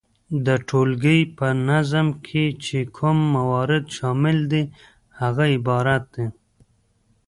د 0.45 0.47
ټولګي 0.67 1.19
په 1.37 1.47
نظم 1.69 2.07
کي 2.27 2.45
چي 2.63 2.79
کوم 2.97 3.17
موارد 3.35 3.83
شامل 3.97 4.37
دي 4.51 4.63
هغه 5.19 5.45
عبارت 5.55 6.03
دي، 6.15 6.27